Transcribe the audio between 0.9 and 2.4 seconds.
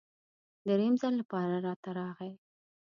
ځل لپاره راته راغی.